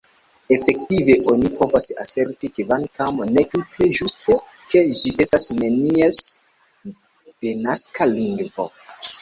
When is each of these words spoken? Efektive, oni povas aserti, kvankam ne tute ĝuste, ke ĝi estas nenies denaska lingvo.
Efektive, 0.55 1.17
oni 1.33 1.49
povas 1.57 1.85
aserti, 2.03 2.49
kvankam 2.59 3.21
ne 3.35 3.43
tute 3.51 3.89
ĝuste, 3.99 4.39
ke 4.73 4.83
ĝi 5.01 5.15
estas 5.27 5.47
nenies 5.61 6.19
denaska 7.47 8.13
lingvo. 8.17 8.71